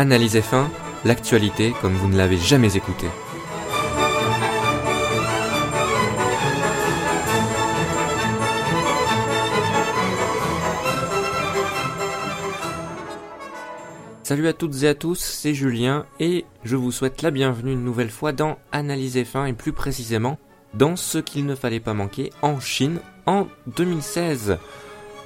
[0.00, 0.68] Analyse F1,
[1.04, 3.08] l'actualité comme vous ne l'avez jamais écouté.
[14.22, 17.82] Salut à toutes et à tous, c'est Julien et je vous souhaite la bienvenue une
[17.82, 20.38] nouvelle fois dans Analyse F1 et plus précisément
[20.74, 24.58] dans ce qu'il ne fallait pas manquer en Chine en 2016.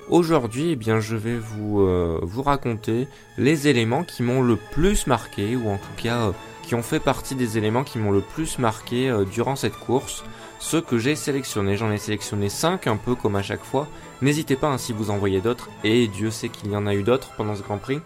[0.08, 5.06] Aujourd'hui, eh bien, je vais vous, euh, vous raconter les éléments qui m'ont le plus
[5.06, 8.20] marqué, ou en tout cas euh, qui ont fait partie des éléments qui m'ont le
[8.20, 10.24] plus marqué euh, durant cette course.
[10.58, 13.88] Ceux que j'ai sélectionnés, j'en ai sélectionné 5 un peu comme à chaque fois.
[14.20, 16.94] N'hésitez pas hein, si vous en voyez d'autres, et Dieu sait qu'il y en a
[16.94, 18.00] eu d'autres pendant ce Grand Prix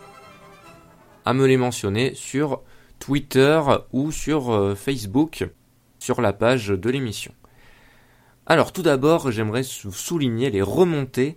[1.26, 2.62] à me les mentionner sur
[3.00, 3.60] Twitter
[3.92, 5.46] ou sur euh, Facebook,
[5.98, 7.34] sur la page de l'émission.
[8.46, 11.36] Alors tout d'abord, j'aimerais souligner les remontées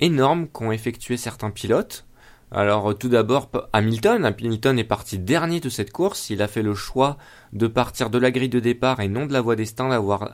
[0.00, 2.06] énormes qu'ont effectué certains pilotes.
[2.52, 6.74] Alors tout d'abord Hamilton, Hamilton est parti dernier de cette course, il a fait le
[6.74, 7.16] choix
[7.52, 9.66] de partir de la grille de départ et non de la voie des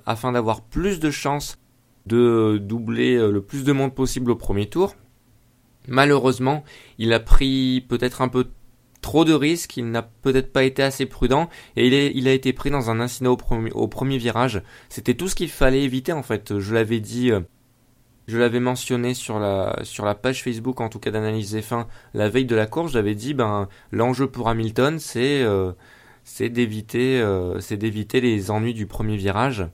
[0.06, 1.58] afin d'avoir plus de chances
[2.06, 4.94] de doubler euh, le plus de monde possible au premier tour.
[5.88, 6.64] Malheureusement,
[6.98, 8.46] il a pris peut-être un peu
[9.02, 12.70] trop de risques, il n'a peut-être pas été assez prudent et il, a été pris
[12.70, 14.62] dans un incident au premier, au premier virage.
[14.88, 16.58] C'était tout ce qu'il fallait éviter en fait.
[16.58, 17.40] Je l'avais dit, euh,
[18.26, 22.28] je l'avais mentionné sur la, sur la page Facebook en tout cas d'analyse F1 la
[22.28, 22.92] veille de la course.
[22.92, 25.72] J'avais dit ben l'enjeu pour Hamilton c'est euh,
[26.24, 29.66] c'est d'éviter euh, c'est d'éviter les ennuis du premier virage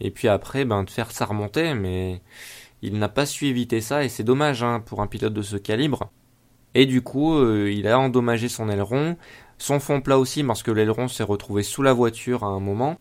[0.00, 2.20] et puis après ben de faire sa remontée mais
[2.82, 5.56] il n'a pas su éviter ça et c'est dommage hein, pour un pilote de ce
[5.56, 6.10] calibre.
[6.74, 9.16] Et du coup, euh, il a endommagé son aileron,
[9.58, 12.96] son fond plat aussi parce que l'aileron s'est retrouvé sous la voiture à un moment.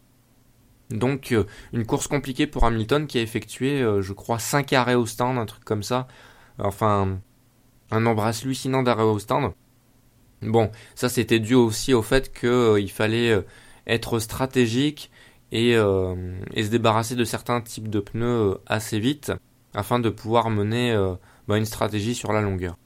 [0.90, 4.96] Donc euh, une course compliquée pour Hamilton qui a effectué, euh, je crois, 5 arrêts
[4.96, 6.08] au stand, un truc comme ça.
[6.58, 7.20] Enfin,
[7.92, 9.54] un nombre hallucinant d'arrêts au stand.
[10.42, 13.44] Bon, ça c'était dû aussi au fait qu'il fallait
[13.88, 15.12] être stratégique
[15.52, 19.34] et, et, se débarrasser de certains types de pneus assez vite
[19.74, 20.96] afin de pouvoir mener
[21.48, 22.78] bah, une stratégie sur la longueur.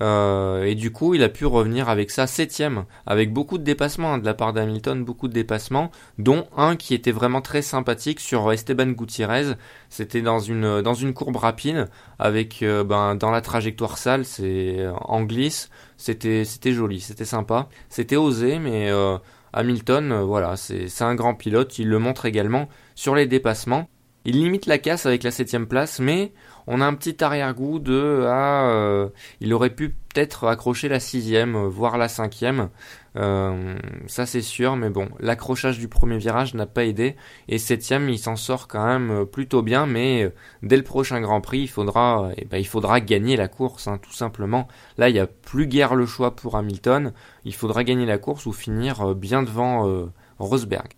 [0.00, 4.14] Euh, et du coup, il a pu revenir avec sa septième, avec beaucoup de dépassements
[4.14, 8.20] hein, de la part d'Hamilton, beaucoup de dépassements, dont un qui était vraiment très sympathique
[8.20, 9.54] sur Esteban Gutiérrez.
[9.88, 11.88] C'était dans une dans une courbe rapide,
[12.18, 15.70] avec euh, ben dans la trajectoire sale, c'est en glisse.
[15.96, 19.18] C'était c'était joli, c'était sympa, c'était osé, mais euh,
[19.52, 21.78] Hamilton, voilà, c'est c'est un grand pilote.
[21.78, 23.88] Il le montre également sur les dépassements.
[24.24, 26.32] Il limite la casse avec la septième place, mais
[26.70, 29.08] on a un petit arrière-goût de ah, euh,
[29.40, 32.68] il aurait pu peut-être accrocher la sixième, euh, voire la cinquième.
[33.16, 33.74] Euh,
[34.06, 37.16] ça c'est sûr, mais bon, l'accrochage du premier virage n'a pas aidé.
[37.48, 40.30] Et septième, il s'en sort quand même plutôt bien, mais
[40.62, 43.98] dès le prochain Grand Prix, il faudra, eh ben, il faudra gagner la course, hein,
[44.00, 44.68] tout simplement.
[44.98, 47.12] Là, il n'y a plus guère le choix pour Hamilton.
[47.46, 50.06] Il faudra gagner la course ou finir bien devant
[50.38, 50.88] Rosberg.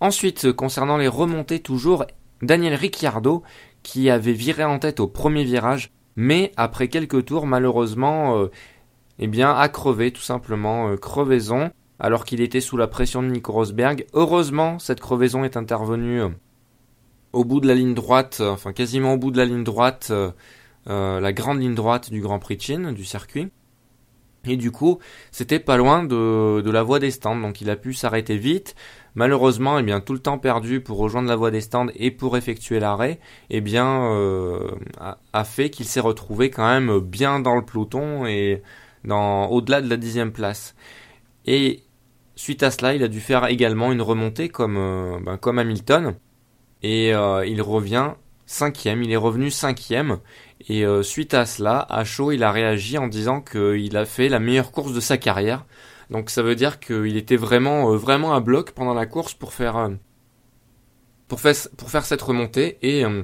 [0.00, 2.04] Ensuite, concernant les remontées toujours,
[2.42, 3.42] Daniel Ricciardo
[3.86, 8.50] qui avait viré en tête au premier virage, mais après quelques tours, malheureusement, euh,
[9.20, 11.70] eh bien, a crevé tout simplement, euh, crevaison,
[12.00, 14.04] alors qu'il était sous la pression de Nico Rosberg.
[14.12, 16.30] Heureusement, cette crevaison est intervenue euh,
[17.32, 20.12] au bout de la ligne droite, enfin quasiment au bout de la ligne droite,
[20.86, 23.50] la grande ligne droite du Grand Prix de Chine, du circuit.
[24.48, 24.98] Et du coup,
[25.30, 28.74] c'était pas loin de, de la voie des stands, donc il a pu s'arrêter vite.
[29.16, 32.36] Malheureusement, eh bien, tout le temps perdu pour rejoindre la voie des stands et pour
[32.36, 33.18] effectuer l'arrêt,
[33.48, 34.70] eh bien, euh,
[35.32, 38.62] a, fait qu'il s'est retrouvé quand même bien dans le peloton et
[39.08, 40.74] au-delà de la dixième place.
[41.46, 41.82] Et
[42.34, 46.14] suite à cela, il a dû faire également une remontée comme, euh, ben, comme Hamilton,
[46.82, 48.12] et euh, il revient
[48.44, 49.02] cinquième.
[49.02, 50.18] Il est revenu cinquième.
[50.68, 54.40] Et suite à cela, à chaud, il a réagi en disant qu'il a fait la
[54.40, 55.64] meilleure course de sa carrière.
[56.10, 59.52] Donc ça veut dire qu'il était vraiment, euh, vraiment à bloc pendant la course pour
[59.52, 59.90] faire, euh,
[61.28, 63.22] pour faire, cette remontée et euh,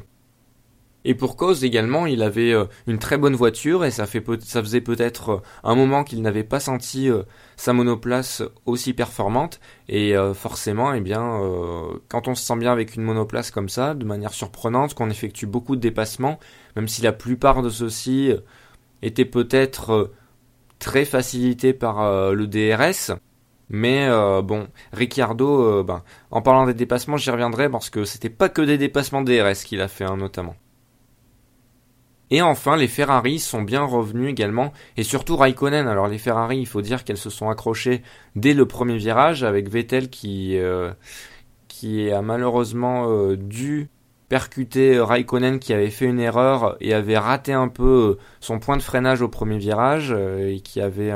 [1.05, 2.55] et pour cause également, il avait
[2.87, 6.61] une très bonne voiture et ça, fait ça faisait peut-être un moment qu'il n'avait pas
[6.61, 7.11] senti
[7.57, 9.59] sa monoplace aussi performante.
[9.89, 11.41] Et forcément, eh bien,
[12.07, 15.47] quand on se sent bien avec une monoplace comme ça, de manière surprenante, qu'on effectue
[15.47, 16.39] beaucoup de dépassements,
[16.77, 18.33] même si la plupart de ceux-ci
[19.03, 20.13] étaient peut-être
[20.83, 23.17] très facilité par euh, le DRS.
[23.71, 28.29] Mais euh, bon, Ricciardo, euh, ben, en parlant des dépassements, j'y reviendrai parce que c'était
[28.29, 30.57] pas que des dépassements DRS qu'il a fait, hein, notamment.
[32.31, 35.87] Et enfin, les Ferrari sont bien revenus également, et surtout Raikkonen.
[35.87, 38.03] Alors les Ferrari, il faut dire qu'elles se sont accrochées
[38.37, 40.59] dès le premier virage, avec Vettel qui,
[41.69, 43.91] qui a malheureusement dû
[44.33, 48.83] percuté Raikkonen qui avait fait une erreur et avait raté un peu son point de
[48.83, 51.13] freinage au premier virage euh, et qui avait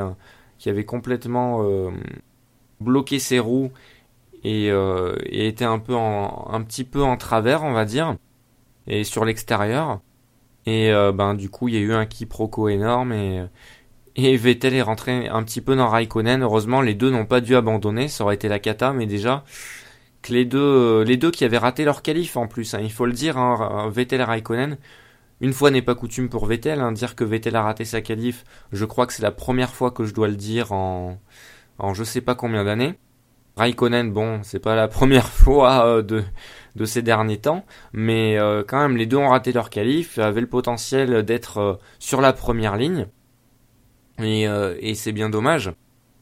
[0.59, 1.65] qui avait complètement
[2.79, 3.71] bloqué ses roues
[4.43, 8.15] et, et, était un peu en, un petit peu en travers, on va dire,
[8.85, 9.99] et sur l'extérieur.
[10.67, 13.45] Et ben du coup, il y a eu un quiproquo énorme et
[14.17, 16.41] et Vettel est rentré un petit peu dans Raikkonen.
[16.41, 19.43] Heureusement, les deux n'ont pas dû abandonner, ça aurait été la cata, mais déjà
[20.29, 23.13] les deux, les deux qui avaient raté leur qualif en plus, hein, il faut le
[23.13, 24.77] dire, hein, Vettel et Raikkonen.
[25.39, 28.43] Une fois n'est pas coutume pour Vettel, hein, dire que Vettel a raté sa qualif,
[28.71, 31.19] je crois que c'est la première fois que je dois le dire en,
[31.79, 32.95] en je sais pas combien d'années.
[33.55, 36.23] Raikkonen, bon, c'est pas la première fois euh, de,
[36.77, 40.41] de ces derniers temps, mais euh, quand même les deux ont raté leur qualif, avaient
[40.41, 43.07] le potentiel d'être euh, sur la première ligne.
[44.19, 45.71] Et, euh, et c'est bien dommage.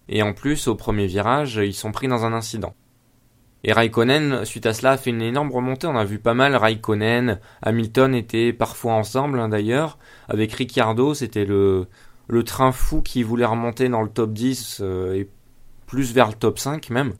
[0.09, 2.73] Et en plus, au premier virage, ils sont pris dans un incident.
[3.67, 5.87] Et Raikkonen, suite à cela, a fait une énorme remontée.
[5.87, 9.97] On a vu pas mal Raikkonen, Hamilton étaient parfois ensemble hein, d'ailleurs.
[10.29, 11.87] Avec Ricciardo, c'était le,
[12.27, 15.27] le train fou qui voulait remonter dans le top 10 euh, et
[15.87, 17.13] plus vers le top 5 même.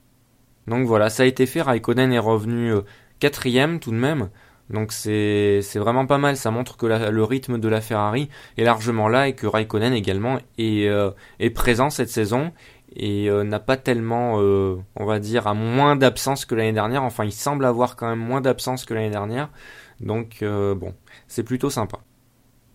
[0.68, 1.62] Donc voilà, ça a été fait.
[1.62, 2.82] Raikkonen est revenu euh,
[3.18, 4.28] quatrième tout de même.
[4.70, 9.08] Donc c'est vraiment pas mal, ça montre que le rythme de la Ferrari est largement
[9.08, 12.52] là et que Raikkonen également est, euh, est présent cette saison
[12.96, 17.02] et euh, n'a pas tellement, euh, on va dire, à moins d'absence que l'année dernière.
[17.02, 19.50] Enfin, il semble avoir quand même moins d'absence que l'année dernière.
[20.00, 20.94] Donc bon,
[21.26, 21.98] c'est plutôt sympa.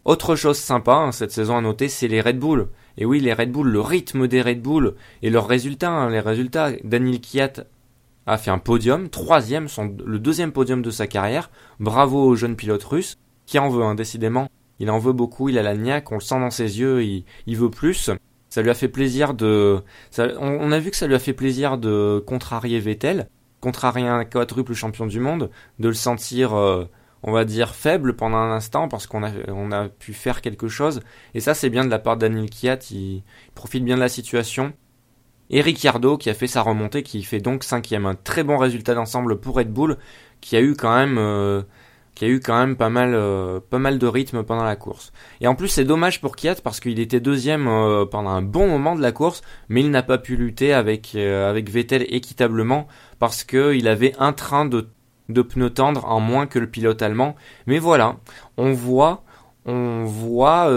[0.04, 2.70] Autre chose sympa hein, cette saison à noter, c'est les Red Bull.
[2.98, 5.92] Et oui, les Red Bull, le rythme des Red Bull et leurs résultats.
[5.92, 7.66] Hein, les résultats, Daniel Kiat
[8.26, 11.52] a fait un podium, troisième, son, le deuxième podium de sa carrière.
[11.80, 14.50] Bravo au jeune pilote russe, qui en veut, hein, décidément.
[14.80, 17.24] Il en veut beaucoup, il a la niaque, on le sent dans ses yeux, il,
[17.46, 18.10] il veut plus.
[18.52, 19.82] Ça lui a fait plaisir de...
[20.20, 23.30] on, a vu que ça lui a fait plaisir de contrarier Vettel,
[23.62, 25.50] contrarier un quadruple champion du monde,
[25.80, 26.84] de le sentir, euh,
[27.24, 30.68] on va dire, faible pendant un instant, parce qu'on a, on a pu faire quelque
[30.68, 31.00] chose.
[31.34, 33.24] Et ça, c'est bien de la part de Daniel Kiat, il
[33.56, 34.74] profite bien de la situation.
[35.50, 38.06] Et Ricciardo qui a fait sa remontée, qui fait donc cinquième.
[38.06, 39.98] Un très bon résultat d'ensemble pour Red Bull,
[40.42, 41.62] qui a eu quand même, euh,
[42.16, 45.12] qui a eu quand même pas mal, euh, pas mal de rythme pendant la course.
[45.40, 48.68] Et en plus c'est dommage pour Kiat parce qu'il était deuxième euh, pendant un bon
[48.68, 52.88] moment de la course, mais il n'a pas pu lutter avec avec Vettel équitablement
[53.20, 54.88] parce que il avait un train de
[55.32, 57.36] de pneus tendres en moins que le pilote allemand.
[57.66, 58.18] Mais voilà,
[58.58, 59.24] on voit,
[59.66, 60.72] on voit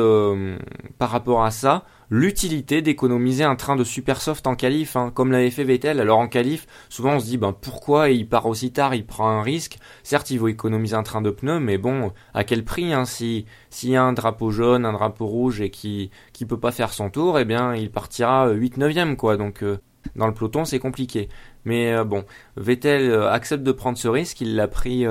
[0.98, 5.32] par rapport à ça l'utilité d'économiser un train de super soft en qualif, hein, comme
[5.32, 6.00] l'avait fait Vettel.
[6.00, 9.28] Alors en qualif, souvent on se dit ben pourquoi il part aussi tard, il prend
[9.28, 9.78] un risque?
[10.02, 13.46] Certes, il veut économiser un train de pneus, mais bon, à quel prix hein, Si
[13.70, 16.92] s'il y a un drapeau jaune, un drapeau rouge et qui qui peut pas faire
[16.92, 19.36] son tour, eh bien il partira 8 9 quoi.
[19.36, 19.78] Donc euh,
[20.16, 21.28] dans le peloton, c'est compliqué.
[21.64, 22.24] Mais euh, bon,
[22.56, 25.04] Vettel euh, accepte de prendre ce risque, il l'a pris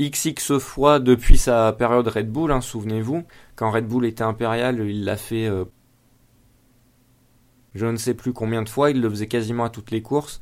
[0.00, 3.24] XX fois depuis sa période Red Bull, hein, souvenez-vous.
[3.56, 5.48] Quand Red Bull était impérial, il l'a fait
[7.74, 10.40] je ne sais plus combien de fois, il le faisait quasiment à toutes les courses.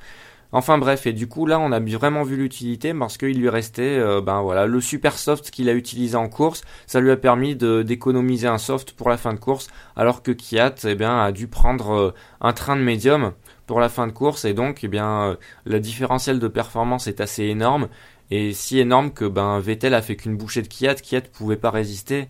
[0.50, 3.98] Enfin bref, et du coup là on a vraiment vu l'utilité parce qu'il lui restait
[3.98, 7.54] euh, ben voilà le super soft qu'il a utilisé en course, ça lui a permis
[7.54, 11.90] d'économiser un soft pour la fin de course, alors que Kiat eh a dû prendre
[11.90, 13.32] euh, un train de médium
[13.66, 15.36] pour la fin de course et donc eh bien euh,
[15.66, 17.88] le différentiel de performance est assez énorme
[18.30, 21.70] et si énorme que ben Vettel a fait qu'une bouchée de Kiat, Kiat pouvait pas
[21.70, 22.28] résister.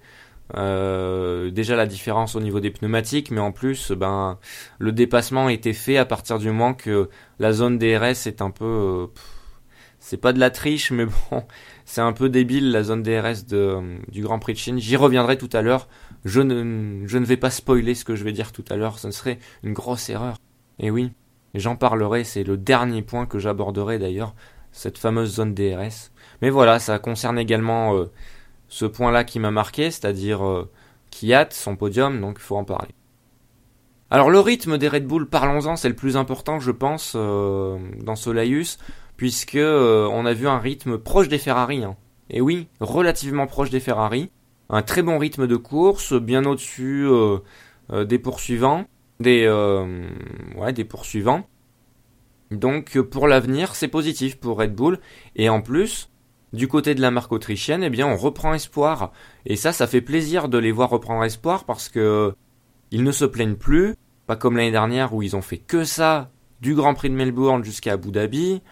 [0.57, 4.39] Euh, déjà la différence au niveau des pneumatiques, mais en plus, ben,
[4.79, 8.65] le dépassement était fait à partir du moment que la zone DRS est un peu,
[8.65, 9.07] euh,
[9.99, 11.45] c'est pas de la triche, mais bon,
[11.85, 14.79] c'est un peu débile la zone DRS de, du Grand Prix de Chine.
[14.79, 15.89] J'y reviendrai tout à l'heure.
[16.25, 18.99] Je ne, je ne vais pas spoiler ce que je vais dire tout à l'heure.
[18.99, 20.39] Ce serait une grosse erreur.
[20.79, 21.13] Et oui,
[21.55, 22.25] j'en parlerai.
[22.25, 24.35] C'est le dernier point que j'aborderai d'ailleurs,
[24.79, 26.13] cette fameuse zone DRS.
[26.41, 28.11] Mais voilà, ça concerne également euh,
[28.69, 30.71] ce point-là qui m'a marqué, c'est-à-dire euh,
[31.11, 32.95] Kiat, son podium, donc il faut en parler.
[34.11, 38.15] Alors le rythme des Red Bull, parlons-en, c'est le plus important, je pense, euh, dans
[38.15, 38.79] ce Laïus,
[39.17, 41.83] puisque euh, on a vu un rythme proche des Ferrari.
[41.83, 41.97] Hein.
[42.31, 44.31] Et oui, relativement proche des Ferrari.
[44.71, 47.09] Un très bon rythme de course, bien au-dessus
[47.91, 48.85] des poursuivants,
[49.19, 49.49] des
[50.75, 51.49] des poursuivants.
[52.51, 54.99] Donc pour l'avenir, c'est positif pour Red Bull.
[55.37, 56.11] Et en plus,
[56.53, 59.13] du côté de la marque autrichienne, eh bien, on reprend espoir.
[59.47, 62.33] Et ça, ça fait plaisir de les voir reprendre espoir parce que
[62.91, 63.95] ils ne se plaignent plus,
[64.27, 67.65] pas comme l'année dernière où ils ont fait que ça du Grand Prix de Melbourne
[67.65, 68.63] jusqu'à Abu Dhabi.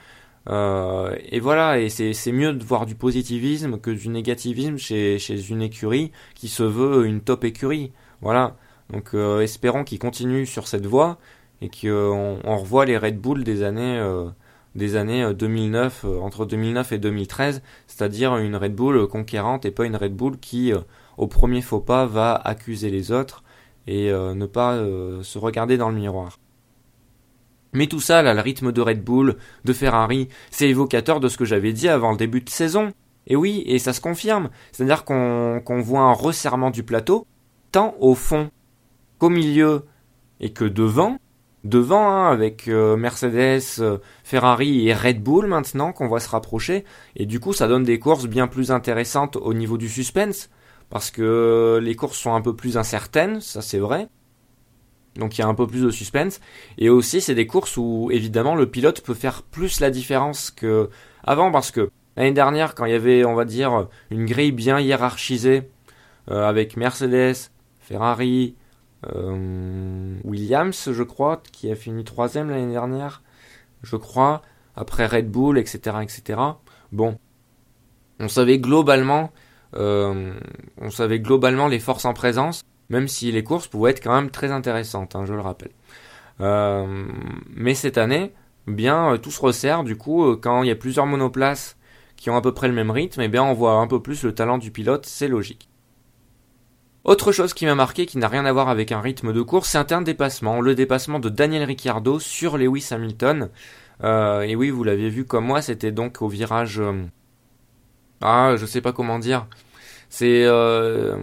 [0.48, 5.50] Euh, et voilà, et c'est mieux de voir du positivisme que du négativisme chez, chez
[5.50, 7.92] une écurie qui se veut une top écurie.
[8.22, 8.56] Voilà.
[8.90, 11.18] Donc euh, espérons qu'ils continuent sur cette voie
[11.60, 14.28] et qu'on on revoit les Red Bull des années euh,
[14.76, 19.70] des années 2009, euh, euh, entre 2009 et 2013, c'est-à-dire une Red Bull conquérante et
[19.70, 20.80] pas une Red Bull qui, euh,
[21.16, 23.42] au premier faux pas, va accuser les autres
[23.88, 24.84] et ne pas
[25.22, 26.40] se regarder dans le miroir.
[27.72, 31.36] Mais tout ça, là, le rythme de Red Bull, de Ferrari, c'est évocateur de ce
[31.36, 32.92] que j'avais dit avant le début de saison.
[33.28, 34.50] Et oui, et ça se confirme.
[34.72, 37.28] C'est-à-dire qu'on voit un resserrement du plateau,
[37.70, 38.50] tant au fond
[39.18, 39.84] qu'au milieu
[40.40, 41.18] et que devant.
[41.64, 46.84] Devant, hein, avec euh, Mercedes, euh, Ferrari et Red Bull maintenant qu'on voit se rapprocher.
[47.16, 50.50] Et du coup, ça donne des courses bien plus intéressantes au niveau du suspense.
[50.90, 54.08] Parce que les courses sont un peu plus incertaines, ça c'est vrai.
[55.16, 56.40] Donc il y a un peu plus de suspense.
[56.78, 60.90] Et aussi, c'est des courses où évidemment le pilote peut faire plus la différence que
[61.24, 64.78] avant parce que l'année dernière, quand il y avait, on va dire, une grille bien
[64.78, 65.68] hiérarchisée
[66.30, 68.65] euh, avec Mercedes, Ferrari, euh,
[69.04, 73.22] Williams, je crois, qui a fini troisième l'année dernière,
[73.82, 74.42] je crois,
[74.74, 76.40] après Red Bull, etc., etc.
[76.90, 77.16] Bon,
[78.18, 79.30] on savait globalement,
[79.74, 80.34] euh,
[80.78, 84.30] on savait globalement les forces en présence même si les courses pouvaient être quand même
[84.30, 85.72] très intéressantes, hein, je le rappelle.
[86.40, 87.06] Euh,
[87.54, 88.32] mais cette année,
[88.66, 89.84] bien euh, tout se resserre.
[89.84, 91.76] Du coup, euh, quand il y a plusieurs monoplaces
[92.16, 94.00] qui ont à peu près le même rythme, et eh bien on voit un peu
[94.00, 95.68] plus le talent du pilote, c'est logique.
[97.06, 99.70] Autre chose qui m'a marqué, qui n'a rien à voir avec un rythme de course,
[99.70, 103.48] c'est un dépassement, le dépassement de Daniel Ricciardo sur Lewis Hamilton.
[104.02, 106.82] et oui, vous l'aviez vu comme moi, c'était donc au virage.
[108.20, 109.46] ah, je sais pas comment dire.
[110.08, 111.16] C'est euh,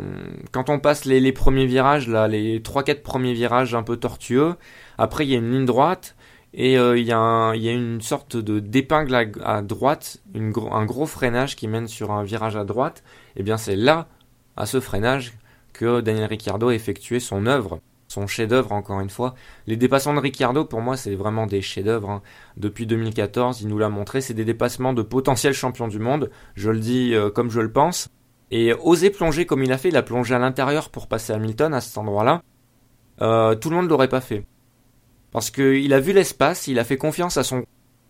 [0.52, 4.56] quand on passe les, premiers virages, là, les 3-4 premiers virages un peu tortueux,
[4.98, 6.16] après il y a une ligne droite
[6.54, 11.68] et euh, il, y a une sorte de d'épingle à, droite, un gros freinage qui
[11.68, 13.04] mène sur un virage à droite.
[13.36, 14.08] Et eh bien c'est là,
[14.58, 15.34] à ce freinage,
[15.74, 17.80] que Daniel Ricciardo a effectué son œuvre
[18.14, 19.34] son chef-d'œuvre encore une fois.
[19.68, 22.10] Les dépassements de Ricciardo, pour moi, c'est vraiment des chefs-d'œuvre.
[22.10, 22.22] Hein.
[22.58, 26.30] Depuis 2014, il nous l'a montré, c'est des dépassements de potentiels champions du monde.
[26.56, 28.10] Je le dis euh, comme je le pense.
[28.52, 31.74] Et oser plonger comme il a fait, il a plongé à l'intérieur pour passer Hamilton
[31.74, 32.44] à cet endroit-là.
[33.22, 34.46] Euh, tout le monde l'aurait pas fait.
[35.32, 37.66] Parce qu'il a vu l'espace, il a fait confiance à son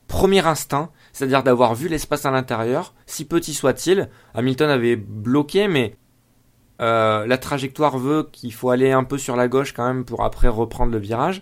[0.10, 4.10] premier instinct, c'est-à-dire d'avoir vu l'espace à l'intérieur, si petit soit-il.
[4.34, 5.96] Hamilton avait bloqué, mais
[6.82, 10.24] euh, la trajectoire veut qu'il faut aller un peu sur la gauche quand même pour
[10.24, 11.42] après reprendre le virage.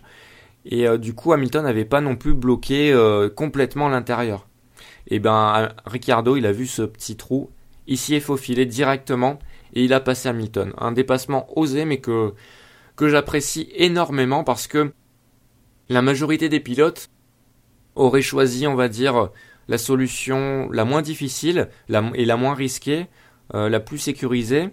[0.66, 2.96] Et euh, du coup, Hamilton n'avait pas non plus bloqué
[3.36, 4.48] complètement l'intérieur.
[5.08, 7.50] Et ben, Ricciardo, il a vu ce petit trou
[7.88, 9.40] il s'y est faufilé directement
[9.74, 10.74] et il a passé Hamilton.
[10.78, 12.34] Un dépassement osé mais que,
[12.96, 14.94] que j'apprécie énormément parce que
[15.90, 17.10] la majorité des pilotes
[17.96, 19.30] auraient choisi, on va dire,
[19.68, 23.08] la solution la moins difficile et la moins risquée,
[23.54, 24.70] euh, la plus sécurisée,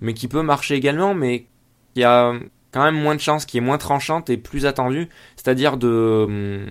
[0.00, 1.46] mais qui peut marcher également, mais
[1.94, 2.32] qui a
[2.72, 6.66] quand même moins de chance, qui est moins tranchante et plus attendue, c'est-à-dire de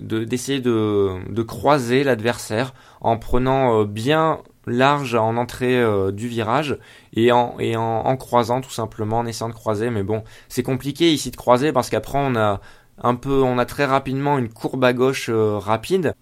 [0.00, 6.78] d'essayer de, de, croiser l'adversaire en prenant euh, bien large en entrée euh, du virage
[7.14, 9.90] et en et en, croisant tout simplement en essayant de croiser.
[9.90, 12.60] Mais bon c'est compliqué ici de croiser parce qu'après on a
[13.02, 16.14] un peu on a très rapidement une courbe à gauche euh, rapide.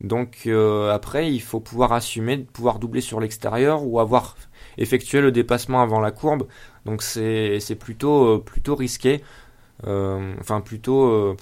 [0.00, 0.48] Donc
[0.90, 4.36] après il faut pouvoir assumer de pouvoir doubler sur l'extérieur ou avoir
[4.78, 6.46] effectué le dépassement avant la courbe
[6.84, 9.22] donc c'est plutôt plutôt risqué
[9.84, 11.36] enfin plutôt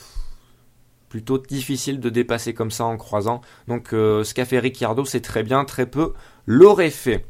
[1.10, 3.42] plutôt difficile de dépasser comme ça en croisant.
[3.68, 6.14] Donc euh, ce qu'a fait Ricciardo, c'est très bien, très peu
[6.46, 7.26] l'aurait fait.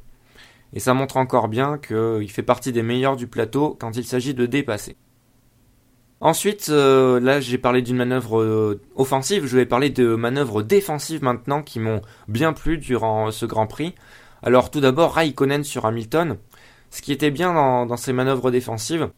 [0.73, 4.35] Et ça montre encore bien qu'il fait partie des meilleurs du plateau quand il s'agit
[4.35, 4.97] de dépasser.
[6.21, 11.25] Ensuite, euh, là j'ai parlé d'une manœuvre euh, offensive, je vais parler de manœuvres défensives
[11.25, 13.95] maintenant qui m'ont bien plu durant ce Grand Prix.
[14.43, 16.39] Alors tout d'abord Raikkonen sur Hamilton.
[16.91, 19.11] Ce qui était bien dans, ces manœuvres défensives,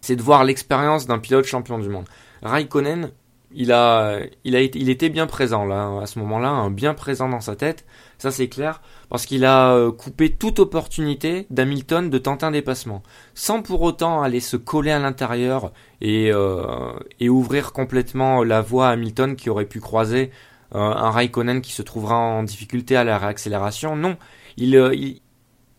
[0.00, 2.04] c'est de voir l'expérience d'un pilote champion du monde.
[2.42, 3.10] Raikkonen,
[3.52, 7.28] il a, il a il était bien présent là, à ce moment-là, hein, bien présent
[7.28, 7.86] dans sa tête.
[8.18, 13.02] Ça c'est clair, parce qu'il a euh, coupé toute opportunité d'Hamilton de tenter un dépassement,
[13.34, 15.72] sans pour autant aller se coller à l'intérieur
[16.02, 20.30] et, euh, et ouvrir complètement la voie à Hamilton qui aurait pu croiser
[20.74, 23.96] euh, un Raikkonen qui se trouvera en difficulté à la réaccélération.
[23.96, 24.16] Non,
[24.56, 25.20] il, il,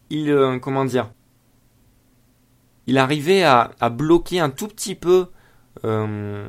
[0.09, 1.09] il comment dire,
[2.87, 5.27] il arrivait à, bloquer un tout petit peu
[5.83, 6.47] euh,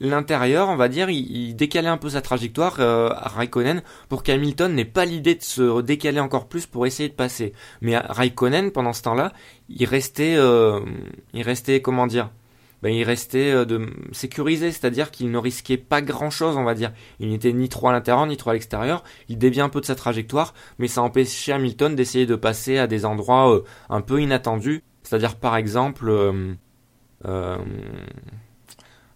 [0.00, 4.74] l'intérieur, on va dire, il, décalait un peu sa trajectoire euh, à Raikkonen pour qu'Hamilton
[4.74, 7.52] n'ait pas l'idée de se décaler encore plus pour essayer de passer.
[7.80, 9.32] Mais Raikkonen, pendant ce temps-là,
[9.68, 10.80] il restait, euh,
[11.32, 12.30] il restait, comment dire,
[12.82, 16.92] ben, il restait de sécurisé, c'est-à-dire qu'il ne risquait pas grand-chose, on va dire.
[17.20, 19.02] Il n'était ni trop à l'intérieur ni trop à l'extérieur.
[19.28, 22.86] Il déviait un peu de sa trajectoire, mais ça empêchait Hamilton d'essayer de passer à
[22.86, 26.10] des endroits un peu inattendus, c'est-à-dire par exemple.
[27.24, 27.56] Euh,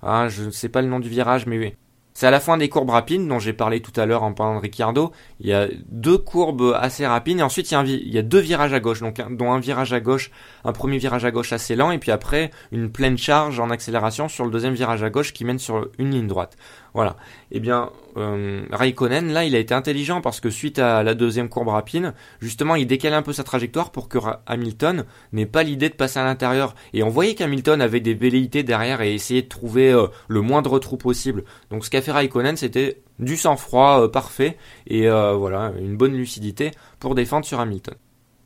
[0.02, 1.76] ah, je ne sais pas le nom du virage, mais
[2.20, 4.56] c'est à la fin des courbes rapides dont j'ai parlé tout à l'heure en parlant
[4.56, 5.10] de Ricciardo.
[5.40, 8.80] Il y a deux courbes assez rapides et ensuite il y a, deux virages à
[8.80, 10.30] gauche, dont un virage à gauche,
[10.66, 14.28] un premier virage à gauche assez lent et puis après une pleine charge en accélération
[14.28, 16.58] sur le deuxième virage à gauche qui mène sur une ligne droite.
[16.94, 17.16] Voilà.
[17.50, 21.48] Eh bien, euh, Raikkonen, là, il a été intelligent parce que suite à la deuxième
[21.48, 25.88] courbe rapide, justement, il décalait un peu sa trajectoire pour que Hamilton n'ait pas l'idée
[25.88, 26.74] de passer à l'intérieur.
[26.92, 30.78] Et on voyait qu'Hamilton avait des velléités derrière et essayait de trouver euh, le moindre
[30.78, 31.44] trou possible.
[31.70, 34.56] Donc, ce qu'a fait Raikkonen, c'était du sang-froid euh, parfait
[34.86, 37.94] et voilà, une bonne lucidité pour défendre sur Hamilton.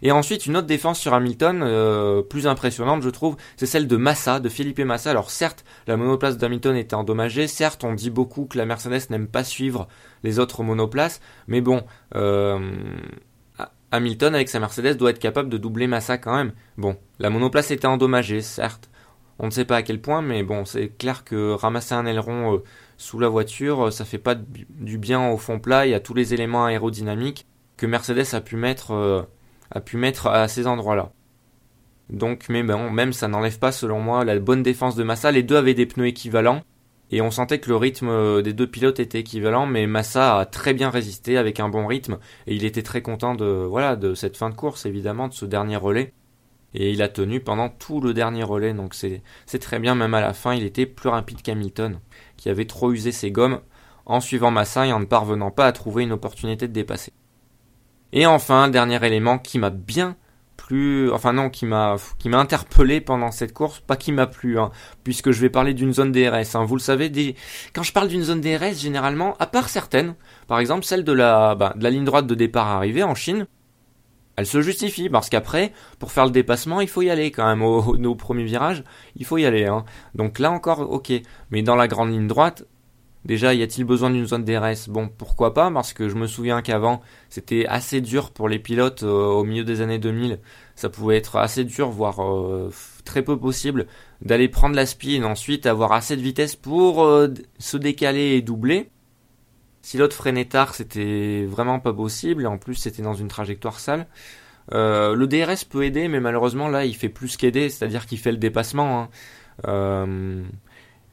[0.03, 3.97] Et ensuite, une autre défense sur Hamilton, euh, plus impressionnante, je trouve, c'est celle de
[3.97, 5.11] Massa, de Felipe Massa.
[5.11, 9.29] Alors certes, la monoplace d'Hamilton était endommagée, certes, on dit beaucoup que la Mercedes n'aime
[9.29, 9.89] pas suivre
[10.23, 11.85] les autres monoplaces, mais bon,
[12.17, 12.77] euh,
[13.93, 16.53] Hamilton avec sa Mercedes doit être capable de doubler Massa quand même.
[16.77, 18.91] Bon, la monoplace était endommagée, certes.
[19.39, 22.57] On ne sait pas à quel point, mais bon, c'est clair que ramasser un aileron
[22.57, 22.59] euh,
[22.99, 26.35] sous la voiture, ça fait pas du bien au fond plat et à tous les
[26.35, 27.47] éléments aérodynamiques
[27.77, 29.27] que Mercedes a pu mettre
[29.71, 31.13] a pu mettre à ces endroits-là.
[32.11, 35.33] Donc, mais bon, même ça n'enlève pas, selon moi, la bonne défense de Massa.
[35.33, 36.63] Les deux avaient des pneus équivalents.
[37.11, 40.47] Et on sentait que le rythme euh, des deux pilotes était équivalent, mais Massa a
[40.47, 42.19] très bien résisté avec un bon rythme.
[42.47, 45.45] Et il était très content de, voilà, de cette fin de course, évidemment, de ce
[45.45, 46.13] dernier relais.
[46.75, 50.13] Et il a tenu pendant tout le dernier relais, donc c'est, c'est très bien, même
[50.15, 52.01] à la fin, il était plus rapide qu'Hamilton,
[52.37, 53.61] qui avait trop usé ses gommes
[54.07, 57.13] en suivant Massa et en ne parvenant pas à trouver une opportunité de dépasser.
[58.17, 60.17] Et enfin, dernier élément qui m'a bien
[60.57, 64.57] plu, enfin non, qui m'a qui m'a interpellé pendant cette course, pas qui m'a plu,
[64.57, 64.71] hein,
[65.03, 66.55] puisque je vais parler d'une zone DRS.
[66.55, 66.65] Hein.
[66.65, 67.35] Vous le savez,
[67.75, 70.15] quand je parle d'une zone DRS, généralement, à part certaines,
[70.47, 73.49] par exemple celle de la, bah, de la ligne droite de départ arrivée en Chine,
[74.37, 77.63] elle se justifie parce qu'après, pour faire le dépassement, il faut y aller quand même
[77.63, 78.85] au, au, premier virage,
[79.17, 79.65] il faut y aller.
[79.67, 79.85] Hein.
[80.15, 81.13] Donc là encore, ok.
[81.51, 82.65] Mais dans la grande ligne droite,
[83.25, 86.61] Déjà, y a-t-il besoin d'une zone DRS Bon, pourquoi pas, parce que je me souviens
[86.61, 90.41] qu'avant, c'était assez dur pour les pilotes euh, au milieu des années 2000.
[90.75, 92.71] Ça pouvait être assez dur, voire euh,
[93.07, 93.87] très peu possible,
[94.21, 98.91] d'aller prendre la et ensuite avoir assez de vitesse pour euh, se décaler et doubler.
[99.81, 104.07] Si l'autre freinait tard, c'était vraiment pas possible, en plus c'était dans une trajectoire sale.
[104.71, 108.39] le DRS peut aider, mais malheureusement là, il fait plus qu'aider, c'est-à-dire qu'il fait le
[108.39, 109.09] dépassement.
[109.67, 110.45] Hein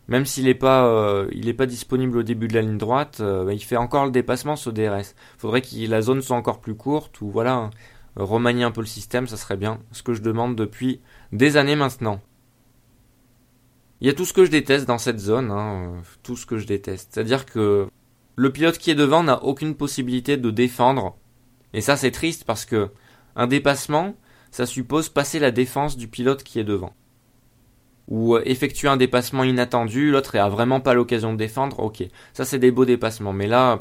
[0.08, 3.46] même s'il n'est pas, euh, est pas disponible au début de la ligne droite, euh,
[3.46, 5.16] bah, il fait encore le dépassement ce DRS.
[5.38, 7.70] Faudrait que la zone soit encore plus courte ou voilà,
[8.16, 9.80] remanier un peu le système, ça serait bien.
[9.92, 12.22] Ce que je demande depuis des années maintenant.
[14.02, 16.46] Il y a tout ce que je déteste dans cette zone, hein, euh, tout ce
[16.46, 17.12] que je déteste.
[17.14, 17.88] C'est-à-dire que
[18.36, 21.16] le pilote qui est devant n'a aucune possibilité de défendre.
[21.74, 22.90] Et ça c'est triste parce que
[23.36, 24.16] un dépassement,
[24.50, 26.94] ça suppose passer la défense du pilote qui est devant
[28.08, 32.46] ou euh, effectuer un dépassement inattendu, l'autre a vraiment pas l'occasion de défendre, ok, ça
[32.46, 33.80] c'est des beaux dépassements, mais là,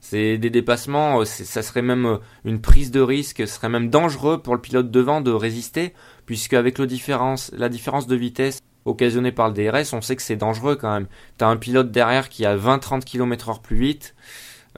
[0.00, 3.90] c'est des dépassements, euh, ça serait même euh, une prise de risque, ce serait même
[3.90, 5.92] dangereux pour le pilote devant de résister,
[6.26, 10.22] puisque avec le différence, la différence de vitesse occasionnée par le DRS, on sait que
[10.22, 11.08] c'est dangereux quand même.
[11.36, 14.14] T'as un pilote derrière qui a 20-30 km heure plus vite,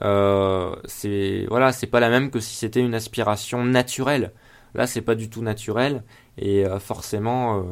[0.03, 4.33] euh, c'est voilà, c'est pas la même que si c'était une aspiration naturelle.
[4.74, 6.05] Là, c'est pas du tout naturel
[6.38, 7.66] et forcément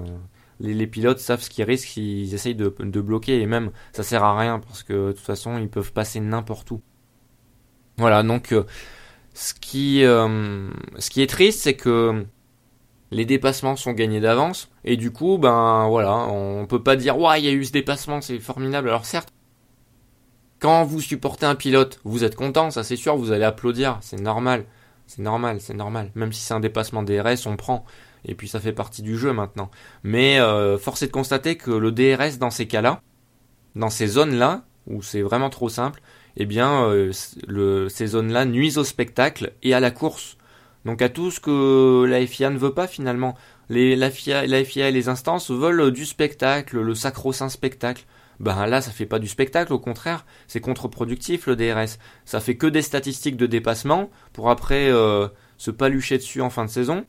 [0.60, 4.38] les, pilotes savent ce qu'ils risquent s'ils essayent de, bloquer et même ça sert à
[4.38, 6.80] rien parce que de toute façon ils peuvent passer n'importe où.
[7.96, 8.64] Voilà donc euh,
[9.34, 12.24] ce qui euh, ce qui est triste c'est que
[13.10, 17.40] les dépassements sont gagnés d'avance et du coup ben voilà on peut pas dire ouais
[17.40, 18.88] il y a eu ce dépassement c'est formidable.
[18.88, 19.32] Alors certes
[20.60, 24.20] quand vous supportez un pilote vous êtes content ça c'est sûr vous allez applaudir c'est
[24.20, 24.64] normal
[25.06, 26.10] c'est normal c'est normal.
[26.14, 27.84] Même si c'est un dépassement DRS on prend
[28.24, 29.70] et puis ça fait partie du jeu maintenant.
[30.02, 33.00] Mais euh, force est de constater que le DRS dans ces cas-là,
[33.74, 36.00] dans ces zones-là, où c'est vraiment trop simple,
[36.36, 40.36] eh bien euh, ces zones-là nuisent au spectacle et à la course.
[40.84, 43.36] Donc à tout ce que la FIA ne veut pas finalement.
[43.68, 48.04] Les, la, FIA, la FIA et les instances veulent du spectacle, le sacro-saint spectacle.
[48.40, 51.98] Ben là, ça fait pas du spectacle, au contraire, c'est contre-productif le DRS.
[52.24, 55.26] Ça fait que des statistiques de dépassement pour après euh,
[55.56, 57.04] se palucher dessus en fin de saison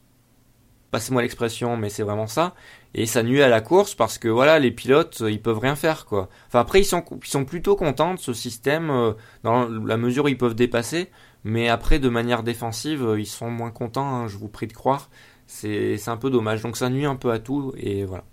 [0.92, 2.56] passez-moi l'expression, mais c'est vraiment ça.
[2.94, 5.76] Et ça nuit à la course parce que voilà, les pilotes, euh, ils peuvent rien
[5.76, 6.30] faire quoi.
[6.48, 7.02] Enfin après, ils sont,
[7.46, 11.10] plutôt contents de ce système euh, dans la mesure où ils peuvent dépasser,
[11.44, 14.08] mais après de manière défensive, euh, ils sont moins contents.
[14.08, 15.10] Hein, je vous prie de croire.
[15.48, 16.62] C'est, un peu dommage.
[16.62, 18.24] Donc ça nuit un peu à tout et voilà.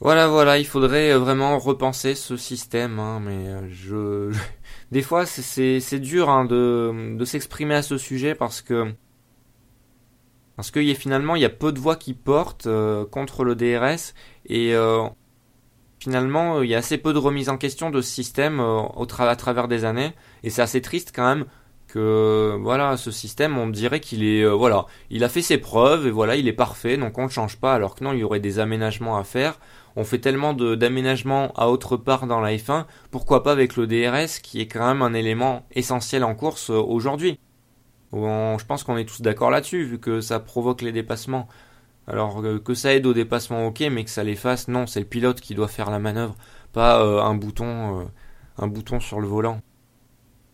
[0.00, 4.30] Voilà, voilà, il faudrait vraiment repenser ce système, hein, mais je,
[4.92, 8.94] des fois c'est, dur hein, de s'exprimer à ce sujet parce que
[10.56, 14.14] parce que finalement, il y a peu de voix qui portent euh, contre le DRS
[14.46, 15.04] et euh,
[16.00, 19.36] finalement, il y a assez peu de remise en question de ce système au à
[19.36, 21.46] travers des années, et c'est assez triste quand même
[21.88, 26.10] que voilà, ce système, on dirait qu'il est voilà, il a fait ses preuves et
[26.10, 27.74] voilà, il est parfait, donc on ne change pas.
[27.74, 29.58] Alors que non, il y aurait des aménagements à faire.
[29.96, 34.40] On fait tellement d'aménagements à autre part dans la F1, pourquoi pas avec le DRS
[34.42, 37.38] qui est quand même un élément essentiel en course aujourd'hui.
[38.12, 41.48] Je pense qu'on est tous d'accord là-dessus, vu que ça provoque les dépassements.
[42.06, 45.00] Alors euh, que ça aide au dépassement, ok, mais que ça les fasse, non, c'est
[45.00, 46.36] le pilote qui doit faire la manœuvre,
[46.72, 48.04] pas euh, un bouton, euh,
[48.58, 49.60] un bouton sur le volant.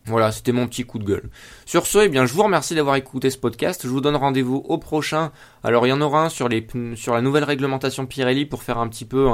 [0.05, 1.29] Voilà, c'était mon petit coup de gueule.
[1.65, 3.83] Sur ce, eh bien, je vous remercie d'avoir écouté ce podcast.
[3.83, 5.31] Je vous donne rendez-vous au prochain.
[5.63, 8.79] Alors, il y en aura un sur les sur la nouvelle réglementation Pirelli pour faire
[8.79, 9.29] un petit peu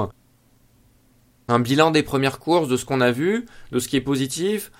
[1.47, 4.71] un, bilan des premières courses, de ce qu'on a vu, de ce qui est positif,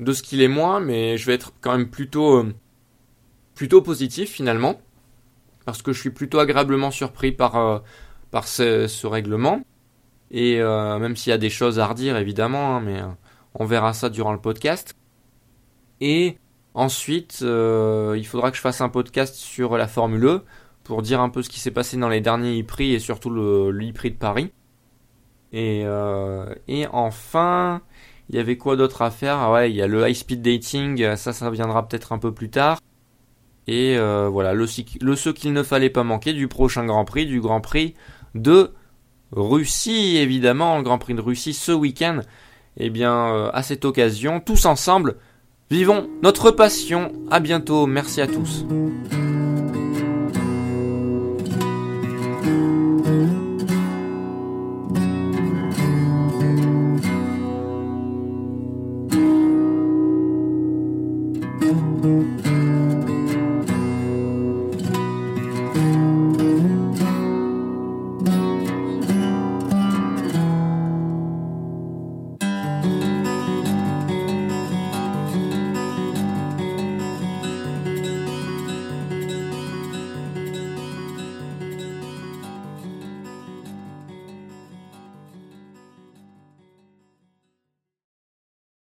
[0.00, 2.42] de ce qui l'est moins, mais je vais être quand même plutôt
[3.56, 4.78] plutôt positif finalement
[5.66, 7.80] parce que je suis plutôt agréablement surpris par, euh,
[8.30, 9.60] par ce, règlement.
[10.30, 13.06] Et euh, même s'il y a des choses à redire évidemment, hein, mais euh,
[13.54, 14.94] on verra ça durant le podcast.
[16.00, 16.38] Et
[16.74, 20.42] ensuite, il faudra que je fasse un podcast sur la Formule E
[20.84, 23.70] pour dire un peu ce qui s'est passé dans les derniers e-prix et surtout le,
[23.70, 24.52] e-prix de Paris.
[25.52, 25.84] Et,
[26.68, 27.80] et enfin,
[28.28, 29.38] il y avait quoi d'autre à faire?
[29.38, 32.32] Ah Ouais, il y a le high speed dating, ça, ça viendra peut-être un peu
[32.32, 32.78] plus tard.
[33.68, 37.40] Et euh, voilà, le, ce qu'il ne fallait pas manquer du prochain Grand Prix, du
[37.40, 37.94] Grand Prix
[38.34, 38.70] de
[39.32, 42.20] Russie, évidemment, le Grand Prix de Russie ce week-end.
[42.76, 45.16] Eh bien, euh, à cette occasion, tous ensemble,
[45.70, 47.12] vivons notre passion.
[47.30, 48.64] À bientôt, merci à tous.